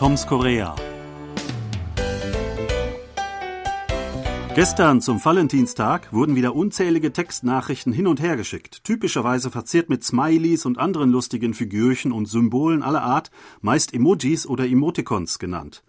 Toms 0.00 0.26
Korea. 0.26 0.74
Gestern 4.54 5.02
zum 5.02 5.22
Valentinstag 5.22 6.10
wurden 6.10 6.36
wieder 6.36 6.56
unzählige 6.56 7.12
Textnachrichten 7.12 7.92
hin 7.92 8.06
und 8.06 8.18
her 8.18 8.38
geschickt, 8.38 8.82
typischerweise 8.82 9.50
verziert 9.50 9.90
mit 9.90 10.02
Smileys 10.02 10.64
und 10.64 10.78
anderen 10.78 11.10
lustigen 11.10 11.52
Figürchen 11.52 12.12
und 12.12 12.24
Symbolen 12.24 12.82
aller 12.82 13.02
Art, 13.02 13.30
meist 13.60 13.92
Emojis 13.92 14.46
oder 14.46 14.66
Emoticons 14.66 15.38
genannt. 15.38 15.82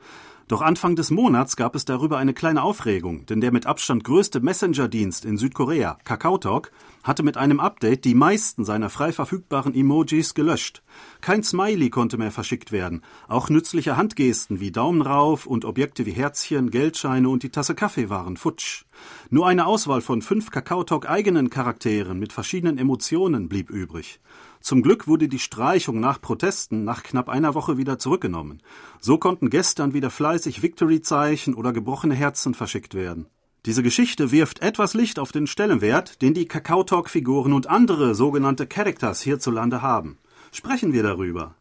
Doch 0.52 0.61
Anfang 0.61 0.97
des 0.97 1.11
Monats 1.11 1.55
gab 1.55 1.75
es 1.75 1.86
darüber 1.86 2.18
eine 2.18 2.33
kleine 2.33 2.61
Aufregung, 2.61 3.25
denn 3.25 3.39
der 3.39 3.54
mit 3.54 3.65
Abstand 3.65 4.04
größte 4.04 4.41
Messenger-Dienst 4.41 5.23
in 5.23 5.38
Südkorea, 5.38 5.97
KakaoTalk, 6.04 6.73
hatte 7.04 7.23
mit 7.23 7.38
einem 7.38 7.61
Update 7.61 8.04
die 8.04 8.15
meisten 8.15 8.65
seiner 8.65 8.89
frei 8.89 9.14
verfügbaren 9.14 9.73
Emojis 9.73 10.33
gelöscht. 10.33 10.83
Kein 11.21 11.42
Smiley 11.42 11.89
konnte 11.89 12.18
mehr 12.18 12.32
verschickt 12.32 12.73
werden. 12.73 13.01
Auch 13.29 13.50
nützliche 13.50 13.95
Handgesten 13.95 14.59
wie 14.59 14.73
Daumen 14.73 15.01
rauf 15.01 15.45
und 15.45 15.64
Objekte 15.64 16.06
wie 16.06 16.11
Herzchen, 16.11 16.70
Geldscheine 16.70 17.29
und 17.29 17.43
die 17.43 17.50
Tasse 17.50 17.73
Kaffee 17.73 18.09
waren 18.09 18.36
futsch. 18.36 18.83
Nur 19.29 19.47
eine 19.47 19.65
Auswahl 19.65 20.01
von 20.01 20.21
fünf 20.21 20.51
KakaoTalk 20.51 21.09
eigenen 21.09 21.50
Charakteren 21.50 22.20
mit 22.20 22.33
verschiedenen 22.33 22.78
Emotionen 22.78 23.47
blieb 23.47 23.70
übrig. 23.70 24.20
Zum 24.61 24.83
Glück 24.83 25.07
wurde 25.07 25.28
die 25.28 25.39
Streichung 25.39 26.00
nach 26.00 26.21
Protesten 26.21 26.83
nach 26.83 27.04
knapp 27.04 27.29
einer 27.29 27.56
Woche 27.56 27.78
wieder 27.78 27.97
zurückgenommen. 27.97 28.61
So 29.00 29.18
konnten 29.18 29.50
gestern 29.50 29.93
wieder 29.93 30.11
fleißig 30.11 30.61
Victory-Zeichen 30.61 31.56
oder 31.56 31.74
gebrochene 31.74 32.14
Herzen 32.14 32.53
verschickt 32.53 32.94
werden. 32.94 33.25
Diese 33.66 33.84
Geschichte 33.84 34.31
wirft 34.31 34.61
etwas 34.61 34.94
Licht 34.94 35.20
auf 35.20 35.31
den 35.31 35.45
Stellenwert, 35.47 36.22
den 36.22 36.34
die 36.34 36.47
Kakao-Talk-Figuren 36.47 37.53
und 37.53 37.67
andere 37.67 38.16
sogenannte 38.16 38.66
Characters 38.66 39.22
hierzulande 39.22 39.81
haben. 39.81 40.17
Sprechen 40.52 40.94
wir 40.94 41.04
darüber. 41.04 41.56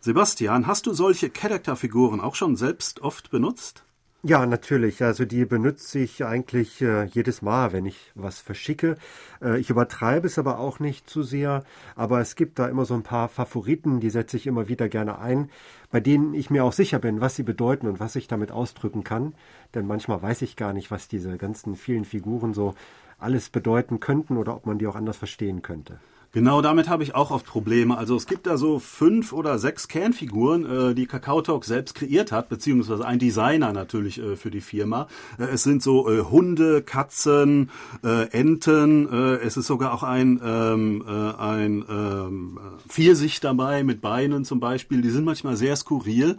Sebastian, 0.00 0.66
hast 0.66 0.86
du 0.86 0.92
solche 0.92 1.30
Charakterfiguren 1.30 2.20
auch 2.20 2.34
schon 2.34 2.56
selbst 2.56 3.00
oft 3.00 3.30
benutzt? 3.30 3.84
Ja, 4.24 4.46
natürlich. 4.46 5.02
Also 5.02 5.24
die 5.24 5.44
benutze 5.44 6.00
ich 6.00 6.24
eigentlich 6.24 6.82
äh, 6.82 7.04
jedes 7.04 7.40
Mal, 7.40 7.72
wenn 7.72 7.86
ich 7.86 8.10
was 8.16 8.40
verschicke. 8.40 8.96
Äh, 9.40 9.60
ich 9.60 9.70
übertreibe 9.70 10.26
es 10.26 10.38
aber 10.40 10.58
auch 10.58 10.80
nicht 10.80 11.08
zu 11.08 11.22
sehr. 11.22 11.62
Aber 11.94 12.20
es 12.20 12.34
gibt 12.34 12.58
da 12.58 12.66
immer 12.66 12.84
so 12.84 12.94
ein 12.94 13.04
paar 13.04 13.28
Favoriten, 13.28 14.00
die 14.00 14.10
setze 14.10 14.36
ich 14.36 14.48
immer 14.48 14.66
wieder 14.66 14.88
gerne 14.88 15.20
ein, 15.20 15.50
bei 15.92 16.00
denen 16.00 16.34
ich 16.34 16.50
mir 16.50 16.64
auch 16.64 16.72
sicher 16.72 16.98
bin, 16.98 17.20
was 17.20 17.36
sie 17.36 17.44
bedeuten 17.44 17.86
und 17.86 18.00
was 18.00 18.16
ich 18.16 18.26
damit 18.26 18.50
ausdrücken 18.50 19.04
kann. 19.04 19.34
Denn 19.74 19.86
manchmal 19.86 20.20
weiß 20.20 20.42
ich 20.42 20.56
gar 20.56 20.72
nicht, 20.72 20.90
was 20.90 21.06
diese 21.06 21.38
ganzen 21.38 21.76
vielen 21.76 22.04
Figuren 22.04 22.54
so 22.54 22.74
alles 23.18 23.50
bedeuten 23.50 24.00
könnten 24.00 24.36
oder 24.36 24.56
ob 24.56 24.66
man 24.66 24.78
die 24.78 24.88
auch 24.88 24.96
anders 24.96 25.16
verstehen 25.16 25.62
könnte. 25.62 26.00
Genau, 26.32 26.60
damit 26.60 26.90
habe 26.90 27.02
ich 27.02 27.14
auch 27.14 27.30
oft 27.30 27.46
Probleme. 27.46 27.96
Also 27.96 28.14
es 28.14 28.26
gibt 28.26 28.46
da 28.46 28.58
so 28.58 28.78
fünf 28.78 29.32
oder 29.32 29.58
sechs 29.58 29.88
Kernfiguren, 29.88 30.90
äh, 30.90 30.94
die 30.94 31.06
Kakao 31.06 31.40
Talk 31.40 31.64
selbst 31.64 31.94
kreiert 31.94 32.32
hat, 32.32 32.50
beziehungsweise 32.50 33.06
ein 33.06 33.18
Designer 33.18 33.72
natürlich 33.72 34.20
äh, 34.20 34.36
für 34.36 34.50
die 34.50 34.60
Firma. 34.60 35.08
Äh, 35.38 35.44
es 35.44 35.62
sind 35.62 35.82
so 35.82 36.06
äh, 36.10 36.20
Hunde, 36.20 36.82
Katzen, 36.82 37.70
äh, 38.04 38.28
Enten. 38.30 39.10
Äh, 39.10 39.36
es 39.36 39.56
ist 39.56 39.68
sogar 39.68 39.94
auch 39.94 40.02
ein 40.02 40.38
ähm, 40.44 41.02
äh, 41.08 41.10
ein 41.10 41.84
ähm, 41.88 42.60
Pfirsich 42.86 43.40
dabei 43.40 43.82
mit 43.82 44.02
Beinen 44.02 44.44
zum 44.44 44.60
Beispiel. 44.60 45.00
Die 45.00 45.10
sind 45.10 45.24
manchmal 45.24 45.56
sehr 45.56 45.76
skurril 45.76 46.36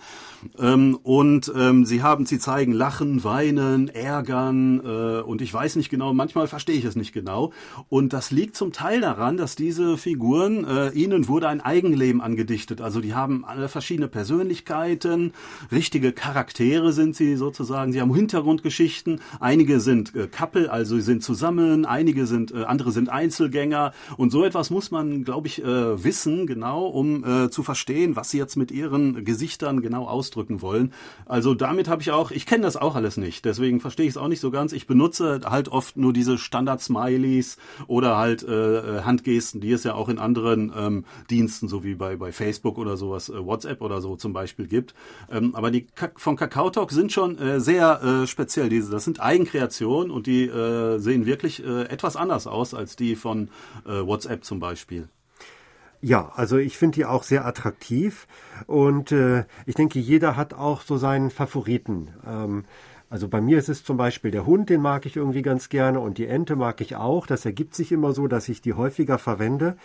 ähm, 0.60 1.00
und 1.02 1.52
ähm, 1.56 1.86
sie 1.86 2.04
haben, 2.04 2.28
sie 2.28 2.38
zeigen 2.38 2.74
Lachen, 2.74 3.24
Weinen, 3.24 3.90
Ärgern 3.90 4.82
äh, 4.86 5.22
und 5.22 5.42
ich 5.42 5.52
weiß 5.52 5.78
nicht 5.78 5.90
genau. 5.90 6.14
Manchmal 6.14 6.48
verstehe 6.48 6.78
ich 6.78 6.86
es 6.86 6.96
nicht 6.96 7.12
genau 7.12 7.54
und 7.90 8.14
das 8.14 8.30
liegt 8.30 8.56
zum 8.56 8.72
Teil 8.72 9.02
daran, 9.02 9.36
dass 9.36 9.56
diese 9.56 9.79
diese 9.80 9.98
Figuren, 9.98 10.66
äh, 10.66 10.90
ihnen 10.90 11.30
wurde 11.30 11.48
ein 11.48 11.62
Eigenleben 11.62 12.20
angedichtet. 12.20 12.82
Also 12.82 13.00
die 13.00 13.14
haben 13.14 13.46
alle 13.46 13.70
verschiedene 13.70 14.10
Persönlichkeiten, 14.10 15.32
richtige 15.72 16.12
Charaktere 16.12 16.92
sind 16.92 17.16
sie 17.16 17.38
sozusagen. 17.38 17.94
Sie 17.94 18.02
haben 18.02 18.14
Hintergrundgeschichten. 18.14 19.22
Einige 19.40 19.80
sind 19.80 20.14
äh, 20.16 20.28
also 20.70 20.96
sie 20.96 21.02
sind 21.02 21.24
zusammen. 21.24 21.86
Einige 21.86 22.26
sind, 22.26 22.54
äh, 22.54 22.64
andere 22.66 22.92
sind 22.92 23.08
Einzelgänger. 23.08 23.94
Und 24.18 24.32
so 24.32 24.44
etwas 24.44 24.70
muss 24.70 24.92
man, 24.92 25.24
glaube 25.24 25.48
ich, 25.48 25.64
äh, 25.64 26.04
wissen, 26.04 26.46
genau, 26.46 26.86
um 26.88 27.24
äh, 27.24 27.50
zu 27.50 27.64
verstehen, 27.64 28.18
was 28.18 28.32
sie 28.32 28.38
jetzt 28.38 28.58
mit 28.58 28.72
ihren 28.72 29.24
Gesichtern 29.24 29.82
genau 29.82 30.08
ausdrücken 30.08 30.62
wollen. 30.62 30.92
Also 31.26 31.54
damit 31.54 31.88
habe 31.88 32.02
ich 32.02 32.12
auch, 32.12 32.32
ich 32.32 32.46
kenne 32.46 32.64
das 32.64 32.76
auch 32.76 32.96
alles 32.96 33.16
nicht. 33.16 33.46
Deswegen 33.46 33.80
verstehe 33.80 34.08
ich 34.08 34.12
es 34.12 34.18
auch 34.18 34.28
nicht 34.28 34.42
so 34.42 34.52
ganz. 34.52 34.74
Ich 34.74 34.88
benutze 34.88 35.40
halt 35.46 35.70
oft 35.70 35.96
nur 35.96 36.12
diese 36.12 36.38
Standard-Smileys 36.38 37.58
oder 37.88 38.18
halt 38.18 38.44
äh, 38.44 39.02
Handgesten, 39.04 39.62
die 39.62 39.69
die 39.70 39.76
es 39.76 39.84
ja 39.84 39.94
auch 39.94 40.10
in 40.10 40.18
anderen 40.18 40.74
ähm, 40.76 41.06
Diensten, 41.30 41.68
so 41.68 41.84
wie 41.84 41.94
bei, 41.94 42.16
bei 42.16 42.32
Facebook 42.32 42.80
oder 42.80 42.98
sowas, 42.98 43.30
äh, 43.30 43.46
WhatsApp 43.46 43.82
oder 43.82 44.02
so 44.02 44.16
zum 44.16 44.34
Beispiel 44.34 44.68
gibt. 44.68 44.96
Ähm, 45.32 45.54
aber 45.54 45.70
die 45.70 45.86
Ka 45.86 46.10
von 46.16 46.36
Kakao 46.36 46.72
Talk 46.72 46.92
sind 46.92 47.12
schon 47.12 47.38
äh, 47.38 47.60
sehr 47.60 48.02
äh, 48.02 48.28
speziell. 48.28 48.70
Diese, 48.70 48.90
das 48.92 49.06
sind 49.06 49.20
Eigenkreationen 49.20 50.10
und 50.10 50.26
die 50.26 50.46
äh, 50.46 50.98
sehen 50.98 51.28
wirklich 51.28 51.64
äh, 51.64 51.84
etwas 51.84 52.16
anders 52.16 52.48
aus 52.48 52.74
als 52.74 52.96
die 52.96 53.16
von 53.16 53.50
äh, 53.86 53.92
WhatsApp 53.92 54.44
zum 54.44 54.60
Beispiel. 54.60 55.08
Ja, 56.02 56.32
also 56.36 56.58
ich 56.58 56.78
finde 56.78 56.96
die 56.96 57.06
auch 57.06 57.24
sehr 57.24 57.46
attraktiv 57.46 58.26
und 58.66 59.12
äh, 59.12 59.44
ich 59.66 59.76
denke, 59.76 60.00
jeder 60.00 60.36
hat 60.36 60.54
auch 60.54 60.82
so 60.82 60.98
seinen 60.98 61.30
Favoriten. 61.30 62.08
Ähm, 62.26 62.64
also 63.10 63.28
bei 63.28 63.42
mir 63.42 63.58
ist 63.58 63.70
es 63.70 63.84
zum 63.84 63.98
Beispiel 63.98 64.32
der 64.32 64.46
Hund, 64.46 64.70
den 64.70 64.82
mag 64.82 65.06
ich 65.06 65.16
irgendwie 65.16 65.42
ganz 65.42 65.70
gerne 65.70 66.00
und 66.00 66.18
die 66.18 66.28
Ente 66.28 66.56
mag 66.56 66.80
ich 66.80 66.96
auch. 66.96 67.26
Das 67.26 67.44
ergibt 67.46 67.74
sich 67.74 67.92
immer 67.92 68.14
so, 68.14 68.28
dass 68.28 68.50
ich 68.50 68.62
die 68.62 68.74
häufiger 68.74 69.18
verwende. 69.18 69.78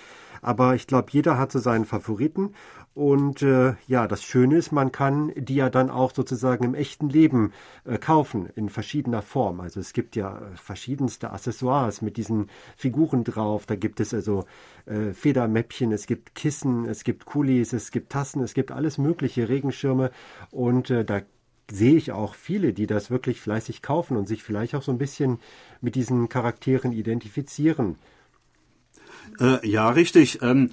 Aber 0.43 0.75
ich 0.75 0.87
glaube, 0.87 1.09
jeder 1.11 1.39
hat 1.39 1.51
so 1.51 1.59
seinen 1.59 1.87
Favoriten. 1.87 2.53
Und 2.95 3.43
äh, 3.43 3.75
ja, 3.89 4.07
das 4.07 4.23
Schöne 4.23 4.57
ist, 4.57 4.71
man 4.71 4.93
kann 4.93 5.33
die 5.37 5.57
ja 5.57 5.71
dann 5.71 5.91
auch 5.91 6.15
sozusagen 6.15 6.65
im 6.65 6.75
echten 6.75 7.09
Leben 7.09 7.53
äh, 7.85 7.99
kaufen, 7.99 8.51
in 8.55 8.69
verschiedener 8.69 9.23
Form. 9.23 9.61
Also 9.61 9.81
es 9.81 9.95
gibt 9.95 10.15
ja 10.17 10.37
äh, 10.37 10.57
verschiedenste 10.57 11.33
Accessoires 11.33 12.03
mit 12.03 12.19
diesen 12.19 12.51
Figuren 12.77 13.25
drauf. 13.25 13.67
Da 13.67 13.75
gibt 13.75 13.99
es 13.99 14.15
also 14.15 14.45
äh, 14.87 15.13
Federmäppchen, 15.13 15.91
es 15.91 16.07
gibt 16.07 16.37
Kissen, 16.37 16.85
es 16.85 17.03
gibt 17.03 17.25
Kulis, 17.25 17.73
es 17.73 17.91
gibt 17.91 18.13
Tassen, 18.13 18.43
es 18.43 18.55
gibt 18.55 18.71
alles 18.71 18.99
mögliche, 18.99 19.49
Regenschirme. 19.49 20.13
Und 20.53 20.91
äh, 20.91 21.05
da 21.05 21.23
sehe 21.71 21.97
ich 21.97 22.13
auch 22.13 22.35
viele, 22.35 22.73
die 22.73 22.87
das 22.87 23.11
wirklich 23.11 23.41
fleißig 23.41 23.83
kaufen 23.83 24.17
und 24.17 24.29
sich 24.29 24.43
vielleicht 24.43 24.75
auch 24.75 24.83
so 24.83 24.93
ein 24.93 24.99
bisschen 24.99 25.39
mit 25.81 25.95
diesen 25.95 26.29
Charakteren 26.29 26.93
identifizieren. 26.93 27.97
Äh, 29.41 29.67
ja, 29.67 29.89
richtig. 29.91 30.41
Ähm, 30.43 30.71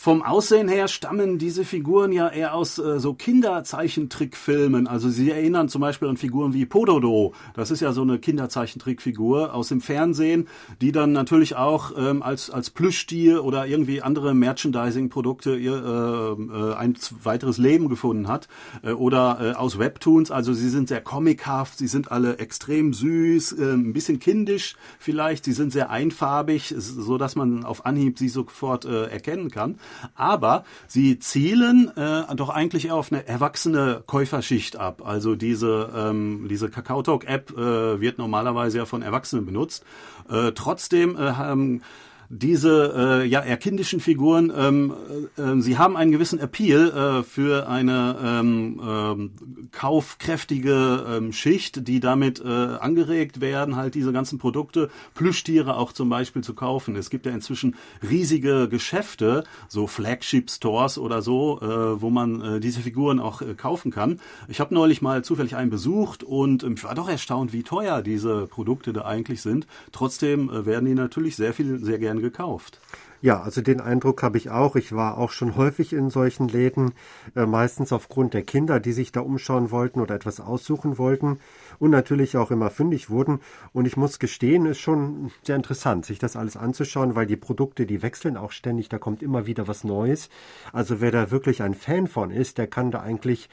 vom 0.00 0.22
Aussehen 0.22 0.68
her 0.68 0.86
stammen 0.86 1.38
diese 1.38 1.64
Figuren 1.64 2.12
ja 2.12 2.28
eher 2.28 2.54
aus 2.54 2.78
äh, 2.78 3.00
so 3.00 3.14
Kinderzeichentrickfilmen. 3.14 4.86
Also 4.86 5.08
sie 5.08 5.32
erinnern 5.32 5.68
zum 5.68 5.80
Beispiel 5.80 6.06
an 6.06 6.16
Figuren 6.16 6.54
wie 6.54 6.66
Pododo. 6.66 7.34
Das 7.54 7.72
ist 7.72 7.80
ja 7.80 7.92
so 7.92 8.02
eine 8.02 8.20
Kinderzeichentrickfigur 8.20 9.52
aus 9.52 9.70
dem 9.70 9.80
Fernsehen, 9.80 10.46
die 10.80 10.92
dann 10.92 11.10
natürlich 11.10 11.56
auch 11.56 11.90
ähm, 11.98 12.22
als, 12.22 12.48
als 12.48 12.70
Plüschtier 12.70 13.42
oder 13.42 13.66
irgendwie 13.66 14.00
andere 14.00 14.34
Merchandising-Produkte 14.34 15.58
äh, 15.58 15.66
äh, 15.66 16.74
ein 16.76 16.94
weiteres 17.24 17.58
Leben 17.58 17.88
gefunden 17.88 18.28
hat. 18.28 18.46
Äh, 18.84 18.92
oder 18.92 19.38
äh, 19.40 19.52
aus 19.54 19.80
Webtoons. 19.80 20.30
Also 20.30 20.52
sie 20.52 20.68
sind 20.68 20.86
sehr 20.86 21.00
comichaft, 21.00 21.76
sie 21.76 21.88
sind 21.88 22.12
alle 22.12 22.38
extrem 22.38 22.92
süß, 22.92 23.50
äh, 23.58 23.72
ein 23.72 23.94
bisschen 23.94 24.20
kindisch 24.20 24.76
vielleicht. 25.00 25.44
Sie 25.44 25.52
sind 25.52 25.72
sehr 25.72 25.90
einfarbig, 25.90 26.72
so 26.78 27.18
dass 27.18 27.34
man 27.34 27.64
auf 27.64 27.84
Anhieb 27.84 28.16
sie 28.16 28.28
sofort 28.28 28.84
äh, 28.84 29.06
erkennen 29.06 29.50
kann. 29.50 29.80
Aber 30.14 30.64
sie 30.86 31.18
zielen 31.18 31.90
äh, 31.96 32.34
doch 32.34 32.48
eigentlich 32.50 32.86
eher 32.86 32.94
auf 32.94 33.12
eine 33.12 33.26
erwachsene 33.26 34.02
Käuferschicht 34.06 34.76
ab. 34.76 35.02
Also 35.04 35.34
diese, 35.34 35.90
ähm, 35.94 36.46
diese 36.48 36.68
Kakao 36.68 37.02
Talk 37.02 37.26
App 37.26 37.50
äh, 37.56 38.00
wird 38.00 38.18
normalerweise 38.18 38.78
ja 38.78 38.84
von 38.84 39.02
Erwachsenen 39.02 39.46
benutzt. 39.46 39.84
Äh, 40.28 40.52
trotzdem 40.52 41.16
äh, 41.16 41.32
haben 41.32 41.82
diese 42.30 43.22
äh, 43.22 43.26
ja 43.26 43.42
eher 43.42 43.56
kindischen 43.56 44.00
Figuren, 44.00 44.52
ähm, 44.54 44.94
äh, 45.38 45.42
äh, 45.42 45.60
sie 45.60 45.78
haben 45.78 45.96
einen 45.96 46.12
gewissen 46.12 46.38
Appeal 46.38 46.90
äh, 46.90 47.22
für 47.22 47.68
eine 47.68 48.16
ähm, 48.22 48.80
ähm, 48.86 49.30
kaufkräftige 49.72 51.06
ähm, 51.08 51.32
Schicht, 51.32 51.88
die 51.88 52.00
damit 52.00 52.40
äh, 52.40 52.48
angeregt 52.48 53.40
werden, 53.40 53.76
halt 53.76 53.94
diese 53.94 54.12
ganzen 54.12 54.38
Produkte, 54.38 54.90
Plüschtiere 55.14 55.76
auch 55.76 55.92
zum 55.92 56.10
Beispiel 56.10 56.42
zu 56.42 56.54
kaufen. 56.54 56.96
Es 56.96 57.08
gibt 57.08 57.24
ja 57.24 57.32
inzwischen 57.32 57.76
riesige 58.08 58.68
Geschäfte, 58.68 59.44
so 59.68 59.86
Flagship 59.86 60.50
Stores 60.50 60.98
oder 60.98 61.22
so, 61.22 61.60
äh, 61.62 62.00
wo 62.02 62.10
man 62.10 62.40
äh, 62.42 62.60
diese 62.60 62.80
Figuren 62.80 63.20
auch 63.20 63.40
äh, 63.40 63.54
kaufen 63.54 63.90
kann. 63.90 64.20
Ich 64.48 64.60
habe 64.60 64.74
neulich 64.74 65.00
mal 65.00 65.24
zufällig 65.24 65.56
einen 65.56 65.70
besucht 65.70 66.24
und 66.24 66.62
äh, 66.62 66.68
ich 66.72 66.84
war 66.84 66.94
doch 66.94 67.08
erstaunt, 67.08 67.54
wie 67.54 67.62
teuer 67.62 68.02
diese 68.02 68.46
Produkte 68.46 68.92
da 68.92 69.06
eigentlich 69.06 69.40
sind. 69.40 69.66
Trotzdem 69.92 70.50
äh, 70.50 70.66
werden 70.66 70.84
die 70.84 70.94
natürlich 70.94 71.34
sehr 71.34 71.54
viel, 71.54 71.78
sehr 71.82 71.98
gerne 71.98 72.17
gern 72.18 72.22
gekauft. 72.22 72.80
Ja, 73.20 73.42
also 73.42 73.62
den 73.62 73.80
Eindruck 73.80 74.22
habe 74.22 74.38
ich 74.38 74.50
auch. 74.50 74.76
Ich 74.76 74.92
war 74.92 75.18
auch 75.18 75.32
schon 75.32 75.56
häufig 75.56 75.92
in 75.92 76.08
solchen 76.08 76.46
Läden, 76.46 76.92
äh, 77.34 77.46
meistens 77.46 77.92
aufgrund 77.92 78.32
der 78.32 78.42
Kinder, 78.42 78.78
die 78.78 78.92
sich 78.92 79.10
da 79.10 79.20
umschauen 79.22 79.72
wollten 79.72 80.00
oder 80.00 80.14
etwas 80.14 80.38
aussuchen 80.38 80.98
wollten 80.98 81.40
und 81.80 81.90
natürlich 81.90 82.36
auch 82.36 82.52
immer 82.52 82.70
fündig 82.70 83.10
wurden. 83.10 83.40
Und 83.72 83.86
ich 83.86 83.96
muss 83.96 84.20
gestehen, 84.20 84.66
ist 84.66 84.78
schon 84.78 85.32
sehr 85.42 85.56
interessant, 85.56 86.06
sich 86.06 86.20
das 86.20 86.36
alles 86.36 86.56
anzuschauen, 86.56 87.16
weil 87.16 87.26
die 87.26 87.36
Produkte, 87.36 87.86
die 87.86 88.02
wechseln 88.02 88.36
auch 88.36 88.52
ständig, 88.52 88.88
da 88.88 88.98
kommt 88.98 89.20
immer 89.20 89.46
wieder 89.46 89.66
was 89.66 89.82
Neues. 89.82 90.28
Also 90.72 91.00
wer 91.00 91.10
da 91.10 91.32
wirklich 91.32 91.60
ein 91.60 91.74
Fan 91.74 92.06
von 92.06 92.30
ist, 92.30 92.56
der 92.56 92.68
kann 92.68 92.92
da 92.92 93.00
eigentlich 93.00 93.48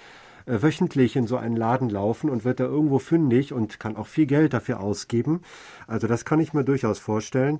äh, 0.45 0.61
wöchentlich 0.61 1.15
in 1.15 1.25
so 1.25 1.37
einen 1.37 1.55
Laden 1.55 1.89
laufen 1.89 2.29
und 2.29 2.45
wird 2.45 2.59
da 2.59 2.65
irgendwo 2.65 2.99
fündig 2.99 3.51
und 3.51 3.79
kann 3.79 3.95
auch 3.95 4.05
viel 4.05 4.27
Geld 4.27 4.53
dafür 4.53 4.79
ausgeben. 4.79 5.41
Also 5.87 6.05
das 6.07 6.23
kann 6.23 6.39
ich 6.39 6.53
mir 6.53 6.63
durchaus 6.63 6.99
vorstellen. 6.99 7.59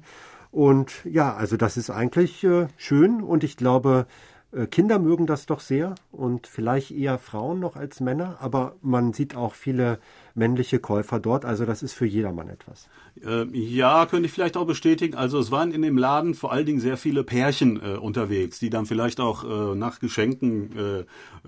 Und 0.56 1.04
ja, 1.04 1.36
also 1.36 1.58
das 1.58 1.76
ist 1.76 1.90
eigentlich 1.90 2.42
äh, 2.46 2.68
schön 2.78 3.22
und 3.22 3.44
ich 3.44 3.58
glaube, 3.58 4.06
äh, 4.54 4.68
Kinder 4.68 5.00
mögen 5.00 5.26
das 5.26 5.48
doch 5.48 5.60
sehr 5.60 5.96
und 6.14 6.48
vielleicht 6.48 6.92
eher 6.92 7.18
Frauen 7.20 7.60
noch 7.60 7.76
als 7.76 8.00
Männer, 8.00 8.38
aber 8.40 8.78
man 8.82 9.12
sieht 9.12 9.36
auch 9.36 9.54
viele 9.54 10.00
männliche 10.36 10.80
Käufer 10.80 11.20
dort. 11.20 11.46
Also 11.46 11.66
das 11.66 11.82
ist 11.82 11.94
für 11.94 12.06
jedermann 12.06 12.50
etwas. 12.50 12.90
Äh, 13.26 13.46
ja, 13.58 14.06
könnte 14.06 14.28
ich 14.28 14.34
vielleicht 14.34 14.58
auch 14.58 14.68
bestätigen. 14.68 15.16
Also 15.16 15.40
es 15.40 15.50
waren 15.50 15.72
in 15.72 15.82
dem 15.82 15.98
Laden 15.98 16.34
vor 16.34 16.52
allen 16.52 16.66
Dingen 16.66 16.82
sehr 16.82 16.98
viele 16.98 17.24
Pärchen 17.24 17.82
äh, 17.82 17.96
unterwegs, 17.96 18.60
die 18.60 18.70
dann 18.70 18.86
vielleicht 18.86 19.22
auch 19.22 19.46
äh, 19.46 19.76
nach 19.76 20.00
Geschenken 20.00 20.70
äh, 20.78 21.00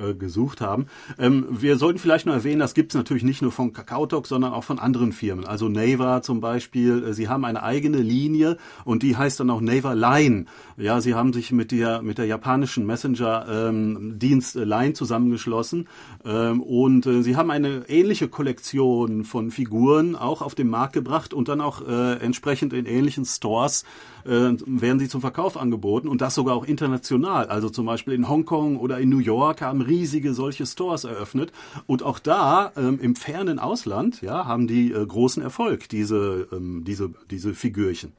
äh, 0.01 0.13
gesucht 0.15 0.61
haben. 0.61 0.87
Ähm, 1.19 1.45
wir 1.49 1.77
sollten 1.77 1.99
vielleicht 1.99 2.25
noch 2.25 2.33
erwähnen, 2.33 2.59
das 2.59 2.73
gibt 2.73 2.93
es 2.93 2.97
natürlich 2.97 3.23
nicht 3.23 3.41
nur 3.41 3.51
von 3.51 3.73
Kakaotalk, 3.73 4.25
sondern 4.25 4.53
auch 4.53 4.63
von 4.63 4.79
anderen 4.79 5.11
Firmen. 5.11 5.45
Also 5.45 5.67
Naver 5.67 6.21
zum 6.21 6.39
Beispiel, 6.39 7.03
äh, 7.03 7.13
sie 7.13 7.27
haben 7.27 7.43
eine 7.43 7.63
eigene 7.63 7.97
Linie 7.97 8.57
und 8.85 9.03
die 9.03 9.17
heißt 9.17 9.41
dann 9.41 9.49
auch 9.49 9.59
Naver 9.59 9.95
Line. 9.95 10.45
Ja, 10.77 11.01
sie 11.01 11.13
haben 11.13 11.33
sich 11.33 11.51
mit 11.51 11.71
der, 11.71 12.01
mit 12.01 12.17
der 12.17 12.25
japanischen 12.25 12.85
Messenger-Dienst 12.85 14.55
ähm, 14.55 14.63
Line 14.63 14.93
zusammengeschlossen 14.93 15.89
ähm, 16.23 16.61
und 16.61 17.03
sie 17.03 17.35
haben 17.35 17.51
eine 17.51 17.83
ähnliche 17.89 18.29
Kollektion 18.29 18.76
Kollektion 18.77 19.23
von 19.23 19.51
Figuren 19.51 20.15
auch 20.15 20.41
auf 20.41 20.53
den 20.53 20.69
Markt 20.69 20.93
gebracht 20.93 21.33
und 21.33 21.47
dann 21.47 21.61
auch 21.61 21.81
äh, 21.87 22.13
entsprechend 22.19 22.73
in 22.73 22.85
ähnlichen 22.85 23.25
Stores 23.25 23.83
äh, 24.23 24.29
werden 24.29 24.99
sie 24.99 25.09
zum 25.09 25.21
Verkauf 25.21 25.57
angeboten 25.57 26.07
und 26.07 26.21
das 26.21 26.35
sogar 26.35 26.55
auch 26.55 26.65
international. 26.65 27.47
Also 27.47 27.69
zum 27.69 27.85
Beispiel 27.85 28.13
in 28.13 28.29
Hongkong 28.29 28.77
oder 28.77 28.99
in 28.99 29.09
New 29.09 29.19
York 29.19 29.61
haben 29.61 29.81
riesige 29.81 30.33
solche 30.33 30.65
Stores 30.65 31.05
eröffnet 31.05 31.51
und 31.87 32.03
auch 32.03 32.19
da 32.19 32.71
ähm, 32.77 32.99
im 33.01 33.15
fernen 33.15 33.57
Ausland 33.57 34.21
ja, 34.21 34.45
haben 34.45 34.67
die 34.67 34.91
äh, 34.91 35.05
großen 35.05 35.41
Erfolg, 35.41 35.89
diese, 35.89 36.47
ähm, 36.51 36.83
diese, 36.85 37.09
diese 37.31 37.53
Figürchen. 37.53 38.13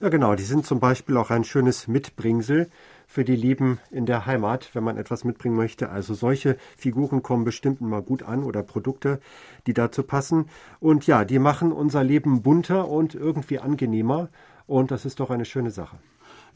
Ja 0.00 0.08
genau, 0.10 0.34
die 0.34 0.42
sind 0.42 0.66
zum 0.66 0.80
Beispiel 0.80 1.16
auch 1.16 1.30
ein 1.30 1.44
schönes 1.44 1.88
Mitbringsel 1.88 2.68
für 3.14 3.24
die 3.24 3.36
Lieben 3.36 3.78
in 3.92 4.06
der 4.06 4.26
Heimat, 4.26 4.70
wenn 4.72 4.82
man 4.82 4.96
etwas 4.96 5.22
mitbringen 5.22 5.54
möchte. 5.54 5.88
Also 5.88 6.14
solche 6.14 6.56
Figuren 6.76 7.22
kommen 7.22 7.44
bestimmt 7.44 7.80
mal 7.80 8.02
gut 8.02 8.24
an 8.24 8.42
oder 8.42 8.64
Produkte, 8.64 9.20
die 9.68 9.72
dazu 9.72 10.02
passen. 10.02 10.46
Und 10.80 11.06
ja, 11.06 11.24
die 11.24 11.38
machen 11.38 11.70
unser 11.70 12.02
Leben 12.02 12.42
bunter 12.42 12.88
und 12.88 13.14
irgendwie 13.14 13.60
angenehmer. 13.60 14.30
Und 14.66 14.90
das 14.90 15.04
ist 15.04 15.20
doch 15.20 15.30
eine 15.30 15.44
schöne 15.44 15.70
Sache. 15.70 15.98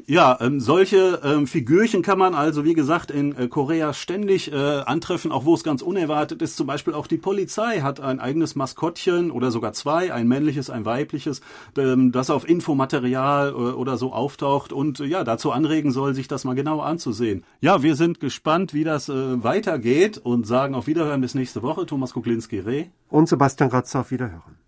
Ja, 0.06 0.38
ähm, 0.40 0.60
solche 0.60 1.20
ähm, 1.24 1.46
Figürchen 1.46 2.02
kann 2.02 2.18
man 2.18 2.34
also, 2.34 2.64
wie 2.64 2.74
gesagt, 2.74 3.10
in 3.10 3.36
äh, 3.36 3.48
Korea 3.48 3.92
ständig 3.92 4.52
äh, 4.52 4.54
antreffen, 4.54 5.32
auch 5.32 5.44
wo 5.44 5.54
es 5.54 5.64
ganz 5.64 5.82
unerwartet 5.82 6.40
ist. 6.40 6.56
Zum 6.56 6.66
Beispiel 6.66 6.94
auch 6.94 7.06
die 7.06 7.18
Polizei 7.18 7.80
hat 7.80 8.00
ein 8.00 8.20
eigenes 8.20 8.54
Maskottchen 8.54 9.30
oder 9.30 9.50
sogar 9.50 9.72
zwei, 9.72 10.12
ein 10.12 10.28
männliches, 10.28 10.70
ein 10.70 10.84
weibliches, 10.84 11.40
ähm, 11.76 12.12
das 12.12 12.30
auf 12.30 12.48
Infomaterial 12.48 13.50
äh, 13.50 13.52
oder 13.52 13.96
so 13.96 14.12
auftaucht 14.12 14.72
und 14.72 15.00
äh, 15.00 15.04
ja, 15.04 15.24
dazu 15.24 15.50
anregen 15.50 15.90
soll, 15.90 16.14
sich 16.14 16.28
das 16.28 16.44
mal 16.44 16.54
genauer 16.54 16.86
anzusehen. 16.86 17.44
Ja, 17.60 17.82
wir 17.82 17.96
sind 17.96 18.20
gespannt, 18.20 18.72
wie 18.72 18.84
das 18.84 19.08
äh, 19.08 19.42
weitergeht 19.42 20.16
und 20.16 20.46
sagen 20.46 20.74
auf 20.74 20.86
Wiederhören 20.86 21.20
bis 21.20 21.34
nächste 21.34 21.62
Woche. 21.62 21.86
Thomas 21.86 22.14
Kuklinski-Reh. 22.14 22.86
Und 23.10 23.28
Sebastian 23.28 23.70
Ratzer 23.70 24.00
auf 24.00 24.10
Wiederhören. 24.10 24.58